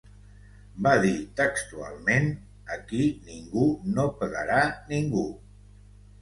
[0.85, 2.25] Va dir, textualment:
[2.77, 5.29] Aquí ningú no pegarà ningú.